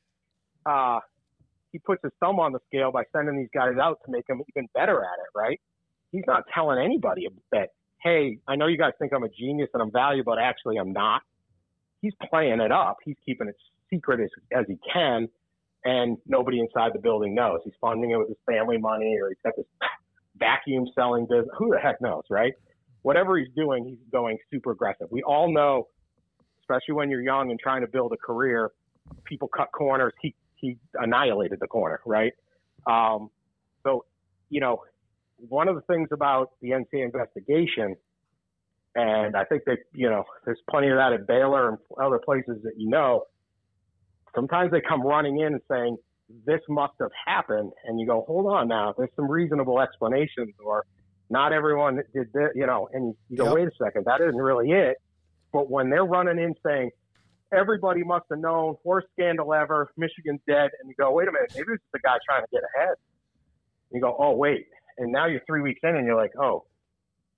uh, 0.66 1.00
he 1.72 1.78
puts 1.78 2.02
his 2.02 2.12
thumb 2.20 2.38
on 2.38 2.52
the 2.52 2.60
scale 2.66 2.90
by 2.92 3.04
sending 3.12 3.36
these 3.36 3.48
guys 3.54 3.74
out 3.80 3.98
to 4.04 4.10
make 4.10 4.26
them 4.26 4.42
even 4.54 4.68
better 4.74 5.00
at 5.00 5.18
it, 5.18 5.38
right? 5.38 5.60
He's 6.12 6.24
not 6.26 6.44
telling 6.54 6.84
anybody 6.84 7.28
that, 7.52 7.70
hey, 8.02 8.38
I 8.48 8.56
know 8.56 8.66
you 8.66 8.76
guys 8.76 8.92
think 8.98 9.12
I'm 9.12 9.22
a 9.22 9.28
genius 9.28 9.68
and 9.72 9.82
I'm 9.82 9.92
valuable, 9.92 10.32
but 10.34 10.40
actually 10.40 10.76
I'm 10.78 10.92
not. 10.92 11.22
He's 12.02 12.12
playing 12.28 12.60
it 12.60 12.72
up. 12.72 12.96
He's 13.04 13.16
keeping 13.24 13.48
it 13.48 13.56
secret 13.88 14.20
as, 14.20 14.30
as 14.56 14.66
he 14.68 14.78
can, 14.92 15.28
and 15.84 16.18
nobody 16.26 16.60
inside 16.60 16.92
the 16.94 16.98
building 16.98 17.34
knows. 17.34 17.60
He's 17.64 17.74
funding 17.80 18.10
it 18.10 18.16
with 18.16 18.28
his 18.28 18.38
family 18.46 18.78
money, 18.78 19.16
or 19.20 19.28
he's 19.28 19.38
got 19.44 19.54
this 19.56 19.66
vacuum 20.36 20.86
selling 20.94 21.26
business. 21.26 21.48
Who 21.58 21.70
the 21.70 21.78
heck 21.78 22.00
knows, 22.00 22.24
right? 22.30 22.52
Whatever 23.02 23.38
he's 23.38 23.48
doing, 23.56 23.84
he's 23.84 23.98
going 24.12 24.38
super 24.50 24.72
aggressive. 24.72 25.08
We 25.10 25.22
all 25.22 25.52
know 25.52 25.88
especially 26.70 26.94
when 26.94 27.10
you're 27.10 27.22
young 27.22 27.50
and 27.50 27.58
trying 27.58 27.80
to 27.80 27.88
build 27.88 28.12
a 28.12 28.16
career. 28.16 28.70
People 29.24 29.48
cut 29.48 29.70
corners. 29.72 30.12
He 30.20 30.34
he 30.56 30.76
annihilated 30.94 31.58
the 31.60 31.66
corner, 31.66 32.00
right? 32.06 32.32
Um, 32.86 33.30
so 33.82 34.04
you 34.50 34.60
know, 34.60 34.82
one 35.36 35.68
of 35.68 35.74
the 35.74 35.80
things 35.82 36.08
about 36.12 36.50
the 36.60 36.70
NCAA 36.70 37.04
investigation, 37.04 37.96
and 38.94 39.36
I 39.36 39.44
think 39.44 39.64
that 39.66 39.78
you 39.92 40.08
know, 40.08 40.24
there's 40.44 40.60
plenty 40.70 40.88
of 40.88 40.96
that 40.96 41.12
at 41.12 41.26
Baylor 41.26 41.70
and 41.70 41.78
other 42.00 42.20
places 42.24 42.58
that 42.62 42.74
you 42.76 42.88
know. 42.88 43.24
Sometimes 44.34 44.70
they 44.70 44.80
come 44.80 45.02
running 45.02 45.40
in 45.40 45.54
and 45.54 45.60
saying 45.70 45.96
this 46.46 46.60
must 46.68 46.94
have 47.00 47.10
happened, 47.26 47.72
and 47.84 47.98
you 47.98 48.06
go, 48.06 48.24
hold 48.26 48.46
on 48.46 48.68
now, 48.68 48.94
there's 48.96 49.10
some 49.16 49.30
reasonable 49.30 49.80
explanations, 49.80 50.54
or 50.64 50.84
not 51.28 51.52
everyone 51.52 51.96
did 52.14 52.32
this, 52.32 52.50
you 52.54 52.66
know, 52.66 52.88
and 52.92 53.14
you 53.28 53.36
go, 53.36 53.44
Yep. 53.46 53.54
wait 53.54 53.68
a 53.68 53.70
second, 53.82 54.04
that 54.06 54.20
isn't 54.20 54.36
really 54.36 54.70
it. 54.70 54.96
But 55.52 55.70
when 55.70 55.90
they're 55.90 56.04
running 56.04 56.38
in 56.38 56.54
saying 56.64 56.90
everybody 57.52 58.04
must 58.04 58.26
have 58.30 58.38
known, 58.38 58.76
worst 58.84 59.08
scandal 59.12 59.52
ever, 59.52 59.90
Michigan's 59.96 60.40
dead, 60.46 60.70
and 60.80 60.88
you 60.88 60.94
go, 60.98 61.10
wait 61.12 61.28
a 61.28 61.32
minute, 61.32 61.52
maybe 61.54 61.72
it's 61.72 61.84
the 61.92 61.98
guy 61.98 62.16
trying 62.24 62.42
to 62.42 62.48
get 62.52 62.62
ahead. 62.76 62.94
And 63.90 63.96
you 63.96 64.00
go, 64.00 64.16
oh 64.18 64.32
wait, 64.36 64.66
and 64.98 65.10
now 65.10 65.26
you're 65.26 65.42
three 65.46 65.62
weeks 65.62 65.80
in, 65.82 65.96
and 65.96 66.06
you're 66.06 66.16
like, 66.16 66.32
oh, 66.40 66.64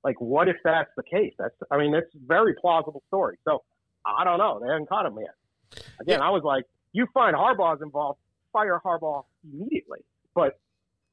like 0.05 0.21
what 0.21 0.49
if 0.49 0.57
that's 0.65 0.91
the 0.97 1.03
case? 1.03 1.33
That's, 1.39 1.55
I 1.71 1.79
mean, 1.79 1.93
that's 1.93 2.13
a 2.15 2.27
very 2.27 2.55
plausible 2.61 3.03
story. 3.09 3.39
So 3.45 3.63
I 4.05 4.25
don't 4.25 4.39
know, 4.39 4.61
they 4.61 4.69
haven't 4.69 4.89
caught 4.89 5.07
him 5.07 5.17
yet. 5.19 5.83
Again, 6.01 6.21
I 6.21 6.31
was 6.31 6.43
like, 6.43 6.65
you 6.93 7.07
find 7.15 7.35
Harbaugh's 7.35 7.83
involved, 7.83 8.19
fire 8.53 8.81
Harbaugh 8.85 9.25
immediately. 9.45 10.01
But 10.35 10.59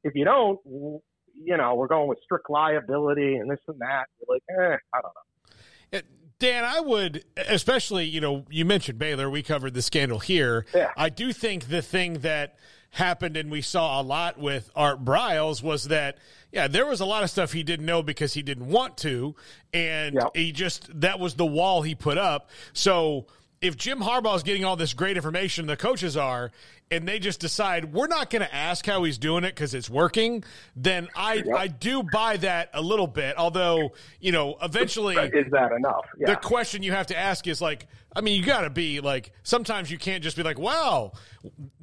if 0.03 0.13
you 0.15 0.25
don't, 0.25 0.59
you 0.65 1.57
know, 1.57 1.75
we're 1.75 1.87
going 1.87 2.07
with 2.07 2.19
strict 2.23 2.49
liability 2.49 3.35
and 3.35 3.49
this 3.49 3.59
and 3.67 3.79
that. 3.79 4.05
You're 4.19 4.35
like, 4.35 4.43
eh, 4.49 4.77
I 4.93 5.01
don't 5.01 5.13
know. 5.13 5.99
Uh, 5.99 6.01
Dan, 6.39 6.63
I 6.65 6.79
would, 6.79 7.23
especially, 7.37 8.05
you 8.05 8.21
know, 8.21 8.45
you 8.49 8.65
mentioned 8.65 8.97
Baylor. 8.97 9.29
We 9.29 9.43
covered 9.43 9.73
the 9.73 9.81
scandal 9.81 10.19
here. 10.19 10.65
Yeah. 10.73 10.91
I 10.95 11.09
do 11.09 11.33
think 11.33 11.67
the 11.67 11.81
thing 11.81 12.19
that 12.19 12.57
happened 12.91 13.37
and 13.37 13.51
we 13.51 13.61
saw 13.61 14.01
a 14.01 14.03
lot 14.03 14.39
with 14.39 14.71
Art 14.75 15.05
Briles 15.05 15.61
was 15.61 15.85
that, 15.85 16.17
yeah, 16.51 16.67
there 16.67 16.85
was 16.87 16.99
a 17.01 17.05
lot 17.05 17.23
of 17.23 17.29
stuff 17.29 17.51
he 17.53 17.61
didn't 17.61 17.85
know 17.85 18.01
because 18.01 18.33
he 18.33 18.41
didn't 18.41 18.67
want 18.67 18.97
to. 18.97 19.35
And 19.73 20.15
Yep. 20.15 20.31
he 20.35 20.51
just, 20.51 21.01
that 21.01 21.19
was 21.19 21.35
the 21.35 21.45
wall 21.45 21.83
he 21.83 21.93
put 21.93 22.17
up. 22.17 22.49
So 22.73 23.27
if 23.61 23.75
Jim 23.75 23.99
Harbaugh 23.99 24.35
is 24.35 24.43
getting 24.43 24.63
all 24.63 24.75
this 24.75 24.93
great 24.93 25.17
information, 25.17 25.65
the 25.67 25.75
coaches 25.75 26.15
are, 26.15 26.51
and 26.91 27.07
they 27.07 27.19
just 27.19 27.39
decide 27.39 27.93
we're 27.93 28.07
not 28.07 28.29
going 28.29 28.41
to 28.41 28.53
ask 28.53 28.85
how 28.85 29.03
he's 29.03 29.17
doing 29.17 29.43
it 29.43 29.53
because 29.53 29.73
it's 29.73 29.89
working, 29.89 30.43
then 30.75 31.07
I, 31.15 31.43
I 31.55 31.67
do 31.67 32.03
buy 32.03 32.37
that 32.37 32.69
a 32.73 32.81
little 32.81 33.07
bit. 33.07 33.37
Although, 33.37 33.93
you 34.19 34.31
know, 34.31 34.57
eventually 34.61 35.15
Is 35.15 35.51
that 35.51 35.71
enough? 35.71 36.05
Yeah. 36.17 36.27
the 36.27 36.35
question 36.37 36.83
you 36.83 36.93
have 36.93 37.07
to 37.07 37.17
ask 37.17 37.47
is 37.47 37.61
like, 37.61 37.87
I 38.15 38.21
mean, 38.21 38.39
you 38.39 38.45
got 38.45 38.61
to 38.61 38.69
be 38.69 39.01
like, 39.01 39.31
sometimes 39.43 39.91
you 39.91 39.97
can't 39.97 40.23
just 40.23 40.37
be 40.37 40.43
like, 40.43 40.57
wow, 40.57 41.11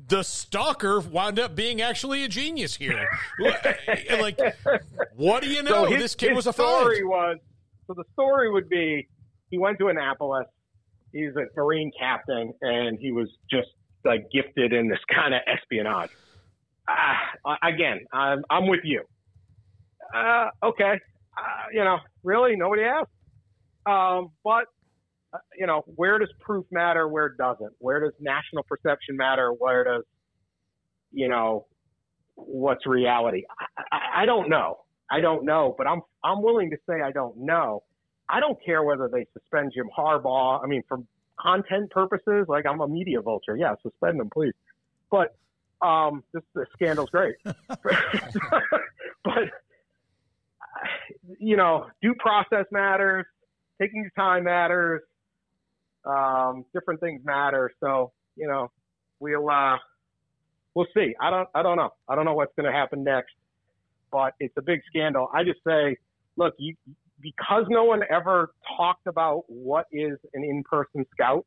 the 0.08 0.22
stalker 0.22 1.00
wound 1.00 1.38
up 1.38 1.54
being 1.54 1.82
actually 1.82 2.24
a 2.24 2.28
genius 2.28 2.74
here. 2.74 3.06
like, 4.20 4.40
what 5.14 5.42
do 5.42 5.48
you 5.48 5.62
know? 5.62 5.84
So 5.84 5.90
his, 5.90 6.02
this 6.02 6.14
kid 6.14 6.34
was 6.34 6.46
a 6.46 6.52
story 6.52 6.96
find. 6.96 7.08
was 7.08 7.38
so 7.86 7.94
the 7.94 8.04
story 8.14 8.50
would 8.50 8.68
be 8.68 9.08
he 9.50 9.58
went 9.58 9.78
to 9.78 9.88
Annapolis. 9.88 10.46
He's 11.16 11.34
a 11.36 11.46
Marine 11.56 11.90
captain, 11.98 12.52
and 12.60 12.98
he 13.00 13.10
was 13.10 13.28
just 13.50 13.68
like 14.04 14.26
gifted 14.30 14.72
in 14.72 14.88
this 14.88 14.98
kind 15.14 15.34
of 15.34 15.40
espionage. 15.46 16.10
Uh, 16.88 17.56
again, 17.62 18.00
I'm, 18.12 18.44
I'm 18.50 18.68
with 18.68 18.80
you. 18.84 19.02
Uh, 20.14 20.50
okay, 20.62 20.92
uh, 21.36 21.66
you 21.72 21.82
know, 21.82 21.98
really, 22.22 22.54
nobody 22.54 22.82
asked. 22.82 23.10
Um, 23.86 24.28
but 24.44 24.66
uh, 25.32 25.38
you 25.58 25.66
know, 25.66 25.82
where 25.96 26.18
does 26.18 26.28
proof 26.40 26.66
matter? 26.70 27.08
Where 27.08 27.30
doesn't? 27.30 27.72
Where 27.78 28.00
does 28.00 28.12
national 28.20 28.64
perception 28.64 29.16
matter? 29.16 29.50
Where 29.50 29.84
does 29.84 30.04
you 31.12 31.28
know 31.28 31.66
what's 32.34 32.86
reality? 32.86 33.42
I, 33.58 33.82
I, 33.92 34.22
I 34.22 34.26
don't 34.26 34.48
know. 34.48 34.78
I 35.10 35.20
don't 35.20 35.44
know, 35.44 35.74
but 35.76 35.86
I'm 35.86 36.02
I'm 36.24 36.42
willing 36.42 36.70
to 36.70 36.76
say 36.88 37.00
I 37.00 37.12
don't 37.12 37.36
know. 37.38 37.82
I 38.28 38.40
don't 38.40 38.58
care 38.64 38.82
whether 38.82 39.08
they 39.08 39.26
suspend 39.32 39.72
Jim 39.74 39.88
Harbaugh. 39.96 40.62
I 40.62 40.66
mean, 40.66 40.82
for 40.88 40.98
content 41.38 41.90
purposes, 41.90 42.46
like 42.48 42.66
I'm 42.66 42.80
a 42.80 42.88
media 42.88 43.20
vulture. 43.20 43.56
Yeah, 43.56 43.74
suspend 43.82 44.18
them, 44.20 44.30
please. 44.30 44.54
But 45.10 45.36
um, 45.80 46.24
this, 46.32 46.42
this 46.54 46.66
scandal's 46.74 47.10
great. 47.10 47.36
but 47.44 47.54
you 51.38 51.56
know, 51.56 51.86
due 52.02 52.14
process 52.18 52.66
matters. 52.70 53.26
Taking 53.80 54.02
your 54.02 54.12
time 54.16 54.44
matters. 54.44 55.02
Um, 56.04 56.64
different 56.72 57.00
things 57.00 57.20
matter. 57.24 57.70
So 57.80 58.12
you 58.36 58.48
know, 58.48 58.70
we'll 59.20 59.48
uh, 59.48 59.76
we'll 60.74 60.86
see. 60.94 61.14
I 61.20 61.30
don't 61.30 61.48
I 61.54 61.62
don't 61.62 61.76
know. 61.76 61.90
I 62.08 62.14
don't 62.14 62.24
know 62.24 62.34
what's 62.34 62.54
going 62.56 62.70
to 62.70 62.76
happen 62.76 63.04
next 63.04 63.32
but 64.16 64.34
it's 64.40 64.56
a 64.56 64.62
big 64.62 64.80
scandal. 64.86 65.28
I 65.34 65.44
just 65.44 65.60
say, 65.66 65.96
look, 66.36 66.54
you, 66.58 66.74
because 67.20 67.64
no 67.68 67.84
one 67.84 68.02
ever 68.10 68.52
talked 68.76 69.06
about 69.06 69.44
what 69.48 69.86
is 69.92 70.18
an 70.34 70.44
in-person 70.44 71.06
scout, 71.12 71.46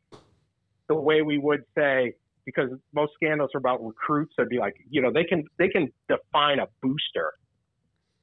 the 0.88 0.96
way 0.96 1.22
we 1.22 1.38
would 1.38 1.64
say, 1.78 2.14
because 2.46 2.70
most 2.94 3.14
scandals 3.14 3.52
are 3.54 3.60
about 3.60 3.84
recruits, 3.84 4.34
it'd 4.38 4.50
be 4.50 4.58
like, 4.58 4.76
you 4.90 5.02
know, 5.02 5.12
they 5.14 5.24
can 5.24 5.44
they 5.58 5.68
can 5.68 5.92
define 6.08 6.60
a 6.60 6.68
booster, 6.82 7.34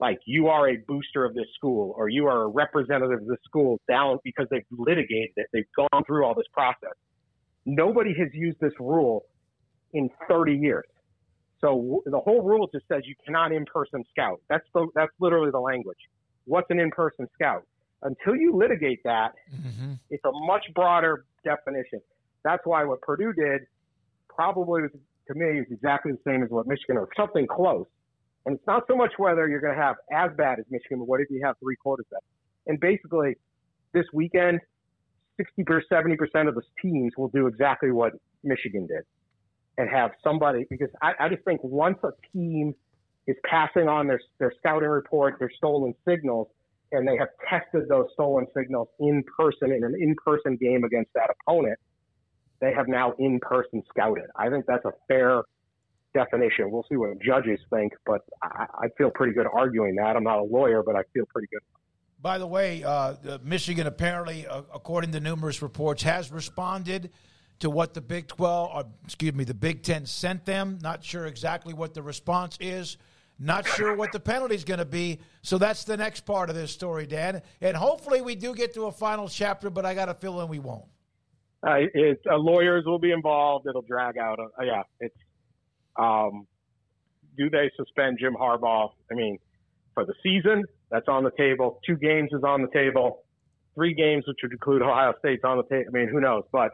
like 0.01 0.19
you 0.27 0.49
are 0.49 0.69
a 0.69 0.77
booster 0.89 1.25
of 1.25 1.35
this 1.35 1.47
school 1.55 1.95
or 1.97 2.09
you 2.09 2.27
are 2.27 2.43
a 2.43 2.49
representative 2.49 3.21
of 3.21 3.27
the 3.27 3.37
school 3.45 3.81
down 3.89 4.19
because 4.25 4.47
they've 4.51 4.67
litigated 4.71 5.31
it, 5.37 5.47
they've 5.53 5.65
gone 5.77 6.05
through 6.05 6.25
all 6.25 6.35
this 6.35 6.47
process. 6.53 6.95
Nobody 7.65 8.15
has 8.19 8.29
used 8.33 8.59
this 8.61 8.73
rule 8.79 9.25
in 9.93 10.11
30 10.29 10.55
years. 10.55 10.85
So 11.61 12.03
the 12.05 12.21
whole 12.21 12.43
rule 12.43 12.69
just 12.73 12.87
says 12.89 13.03
you 13.07 13.15
cannot 13.25 13.53
in-person 13.53 14.05
scout. 14.11 14.41
That's 14.49 14.67
the, 14.75 14.89
that's 14.95 15.13
literally 15.21 15.51
the 15.51 15.61
language. 15.61 15.97
What's 16.47 16.71
an 16.71 16.81
in-person 16.81 17.29
scout? 17.35 17.63
Until 18.03 18.37
you 18.37 18.55
litigate 18.57 19.01
that, 19.05 19.33
mm-hmm. 19.53 19.95
it's 20.11 20.25
a 20.25 20.33
much 20.47 20.65
broader 20.75 21.25
definition. 21.45 22.01
That's 22.45 22.63
why 22.65 22.85
what 22.85 23.01
Purdue 23.03 23.33
did 23.33 23.63
probably 24.29 24.83
was, 24.83 24.91
to 25.29 25.35
me 25.35 25.61
is 25.61 25.67
exactly 25.71 26.13
the 26.13 26.19
same 26.27 26.43
as 26.43 26.51
what 26.51 26.67
Michigan 26.67 26.97
or 26.97 27.09
something 27.17 27.47
close. 27.47 27.87
And 28.45 28.57
it's 28.57 28.67
not 28.67 28.85
so 28.89 28.97
much 28.97 29.13
whether 29.17 29.49
you're 29.49 29.61
going 29.61 29.75
to 29.75 29.83
have 29.83 29.97
as 30.13 30.31
bad 30.37 30.61
as 30.61 30.67
Michigan, 30.71 30.99
but 30.99 31.09
what 31.09 31.21
if 31.21 31.29
you 31.31 31.41
have 31.45 31.57
three 31.59 31.77
quarters 31.77 32.07
of 32.13 32.19
it? 32.19 32.71
And 32.71 32.79
basically, 32.79 33.37
this 33.93 34.05
weekend, 34.13 34.61
60 35.37 35.65
or 35.69 35.83
70 35.89 36.17
percent 36.17 36.49
of 36.49 36.55
the 36.55 36.63
teams 36.81 37.13
will 37.17 37.29
do 37.29 37.47
exactly 37.47 37.91
what 37.91 38.13
Michigan 38.45 38.87
did 38.87 39.03
and 39.79 39.91
have 39.91 40.13
somebody 40.23 40.65
because 40.71 40.89
I, 41.03 41.13
I 41.21 41.29
just 41.29 41.45
think 41.45 41.61
once 41.63 41.99
a 42.03 42.11
team 42.33 42.75
is 43.27 43.37
passing 43.45 43.89
on 43.89 44.07
their 44.07 44.21
their 44.39 44.53
scouting 44.59 44.89
report, 44.89 45.39
their 45.39 45.51
stolen 45.57 45.95
signals, 46.07 46.49
and 46.93 47.07
they 47.07 47.17
have 47.17 47.29
tested 47.49 47.89
those 47.89 48.07
stolen 48.13 48.47
signals 48.57 48.89
in 49.01 49.23
person 49.37 49.73
in 49.73 49.85
an 49.85 49.95
in 49.99 50.15
person 50.25 50.57
game 50.57 50.85
against 50.85 51.13
that 51.15 51.31
opponent, 51.41 51.79
they 52.61 52.73
have 52.73 52.89
now 52.89 53.13
in 53.19 53.39
person 53.41 53.83
scouted. 53.89 54.27
I 54.37 54.49
think 54.49 54.67
that's 54.67 54.85
a 54.85 54.93
fair 55.09 55.43
definition. 56.15 56.71
We'll 56.71 56.87
see 56.89 56.97
what 56.97 57.21
judges 57.21 57.61
think, 57.71 57.93
but 58.07 58.23
I, 58.43 58.67
I 58.75 58.89
feel 58.97 59.11
pretty 59.11 59.33
good 59.33 59.47
arguing 59.53 59.97
that. 59.97 60.17
I'm 60.17 60.25
not 60.25 60.39
a 60.39 60.45
lawyer, 60.45 60.83
but 60.83 60.97
I 60.97 61.03
feel 61.13 61.27
pretty 61.27 61.49
good. 61.53 61.61
By 62.21 62.39
the 62.39 62.47
way, 62.47 62.83
uh, 62.83 63.15
Michigan 63.43 63.87
apparently, 63.87 64.47
uh, 64.47 64.63
according 64.73 65.13
to 65.13 65.21
numerous 65.21 65.61
reports, 65.61 66.03
has 66.05 66.33
responded 66.33 67.11
to 67.59 67.71
what 67.71 67.95
the 67.95 68.01
Big 68.01 68.29
12, 68.29 68.71
or 68.75 68.85
excuse 69.05 69.35
me, 69.35 69.45
the 69.45 69.55
Big 69.55 69.83
10 69.83 70.07
sent 70.07 70.45
them. 70.47 70.79
Not 70.83 71.05
sure 71.05 71.27
exactly 71.27 71.75
what 71.75 71.95
the 71.95 72.03
response 72.03 72.57
is. 72.61 72.97
Not 73.39 73.67
sure 73.67 73.95
what 73.95 74.13
the 74.13 74.21
penalty 74.21 74.55
is 74.55 74.65
going 74.65 74.79
to 74.79 74.87
be. 74.87 75.21
So 75.43 75.59
that's 75.59 75.85
the 75.85 75.97
next 75.97 76.21
part 76.21 76.49
of 76.49 76.57
this 76.57 76.71
story, 76.71 77.07
Dan. 77.07 77.43
And 77.61 77.77
hopefully 77.77 78.23
we 78.23 78.35
do 78.35 78.55
get 78.55 78.73
to 78.75 78.87
a 78.87 78.93
final 78.93 79.29
chapter, 79.29 79.69
but 79.69 79.85
I 79.85 79.95
got 79.95 80.09
a 80.09 80.15
feeling 80.15 80.49
we 80.49 80.59
won't. 80.59 80.87
Uh, 81.63 81.81
uh, 82.31 82.37
lawyers 82.37 82.85
will 82.87 82.99
be 82.99 83.11
involved. 83.11 83.67
It'll 83.67 83.83
drag 83.83 84.17
out. 84.19 84.39
Uh, 84.39 84.63
yeah, 84.63 84.83
it's. 85.01 85.17
Um, 85.99 86.47
do 87.37 87.51
they 87.51 87.71
suspend 87.77 88.19
Jim 88.21 88.35
Harbaugh? 88.35 88.91
I 89.11 89.15
mean, 89.15 89.39
for 89.93 90.07
the 90.07 90.15
season, 90.23 90.65
that's 90.91 91.09
on 91.09 91.25
the 91.25 91.31
table. 91.37 91.81
Two 91.87 91.97
games 91.97 92.31
is 92.33 92.43
on 92.45 92.63
the 92.63 92.69
table. 92.69 93.25
Three 93.75 93.95
games, 93.95 94.25
which 94.27 94.39
would 94.43 94.53
include 94.53 94.83
Ohio 94.83 95.13
State's 95.19 95.45
on 95.45 95.59
the 95.59 95.65
table. 95.65 95.91
I 95.95 95.99
mean, 95.99 96.09
who 96.09 96.21
knows? 96.21 96.45
But 96.53 96.71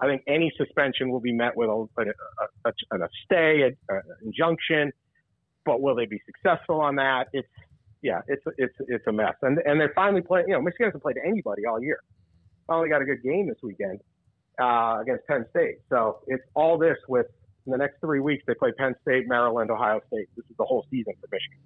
I 0.00 0.06
think 0.06 0.22
any 0.26 0.52
suspension 0.58 1.10
will 1.10 1.20
be 1.20 1.32
met 1.32 1.56
with 1.56 1.68
a, 1.68 1.86
a, 1.98 2.04
a, 2.66 2.96
a 2.96 3.08
stay, 3.24 3.62
an 3.88 4.02
injunction. 4.24 4.92
But 5.64 5.80
will 5.80 5.94
they 5.94 6.06
be 6.06 6.20
successful 6.26 6.80
on 6.80 6.96
that? 6.96 7.28
It's 7.32 7.48
yeah, 8.02 8.20
it's 8.26 8.42
it's 8.58 8.74
it's 8.80 9.06
a 9.06 9.12
mess. 9.12 9.34
And 9.42 9.58
and 9.64 9.80
they're 9.80 9.92
finally 9.94 10.22
playing. 10.22 10.48
You 10.48 10.54
know, 10.54 10.62
Michigan 10.62 10.86
hasn't 10.86 11.02
played 11.02 11.18
anybody 11.24 11.66
all 11.66 11.80
year. 11.80 12.00
Finally 12.66 12.88
got 12.88 13.02
a 13.02 13.04
good 13.04 13.22
game 13.22 13.48
this 13.48 13.58
weekend 13.62 14.00
uh, 14.60 14.98
against 15.00 15.26
Penn 15.26 15.46
State. 15.50 15.78
So 15.88 16.20
it's 16.26 16.42
all 16.54 16.78
this 16.78 16.96
with 17.08 17.26
in 17.66 17.72
the 17.72 17.78
next 17.78 18.00
three 18.00 18.20
weeks 18.20 18.42
they 18.46 18.54
play 18.54 18.72
Penn 18.72 18.94
State, 19.02 19.28
Maryland, 19.28 19.70
Ohio 19.70 20.00
State. 20.08 20.28
This 20.36 20.44
is 20.50 20.56
the 20.56 20.64
whole 20.64 20.84
season 20.90 21.12
for 21.20 21.28
Michigan. 21.30 21.58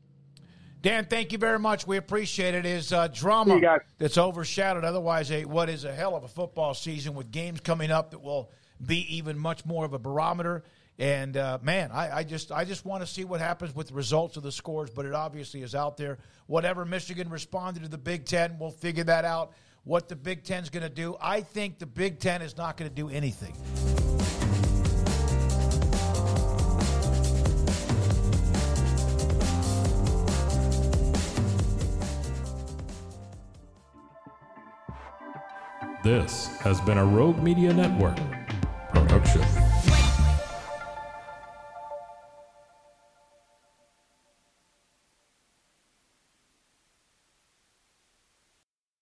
Dan, 0.83 1.07
thank 1.07 1.33
you 1.33 1.39
very 1.39 1.59
much. 1.59 1.87
We 1.87 1.97
appreciate 1.97 2.55
it. 2.55 2.65
Is 2.67 2.93
uh, 2.93 3.09
drama 3.09 3.53
See 3.53 3.57
you 3.57 3.63
guys. 3.63 3.81
that's 3.99 4.19
overshadowed 4.19 4.85
otherwise 4.85 5.33
a 5.33 5.45
what 5.45 5.69
is 5.69 5.85
a 5.85 5.93
hell 5.93 6.15
of 6.15 6.23
a 6.25 6.29
football 6.29 6.75
season 6.75 7.15
with 7.15 7.31
games 7.31 7.61
coming 7.61 7.91
up 7.91 8.11
that 8.11 8.23
will 8.23 8.51
be 8.85 9.17
even 9.17 9.39
much 9.39 9.65
more 9.65 9.85
of 9.85 9.95
a 9.95 9.99
barometer. 9.99 10.63
And 10.99 11.37
uh, 11.37 11.59
man, 11.63 11.91
I, 11.93 12.19
I 12.19 12.23
just 12.25 12.51
I 12.51 12.65
just 12.65 12.87
want 12.87 13.03
to 13.03 13.07
see 13.07 13.25
what 13.25 13.41
happens 13.41 13.75
with 13.75 13.89
the 13.89 13.95
results 13.95 14.37
of 14.37 14.43
the 14.43 14.53
scores, 14.53 14.89
but 14.89 15.05
it 15.05 15.13
obviously 15.13 15.63
is 15.63 15.75
out 15.75 15.97
there. 15.97 16.19
Whatever 16.47 16.85
Michigan 16.87 17.29
responded 17.29 17.83
to 17.83 17.89
the 17.89 17.99
Big 17.99 18.25
Ten, 18.25 18.57
we'll 18.59 18.71
figure 18.71 19.05
that 19.05 19.25
out. 19.25 19.53
What 19.85 20.09
the 20.09 20.17
Big 20.17 20.43
Ten's 20.43 20.71
going 20.71 20.83
to 20.83 20.89
do, 20.89 21.17
I 21.21 21.43
think 21.43 21.79
the 21.79 21.87
Big 21.87 22.19
Ten 22.19 22.41
is 22.41 22.57
not 22.57 22.77
going 22.77 22.91
to 22.91 22.95
do 22.95 23.09
anything. 23.09 23.53
This 36.03 36.47
has 36.59 36.81
been 36.83 36.99
a 36.99 37.05
Rogue 37.05 37.43
Media 37.43 37.73
Network 37.73 38.17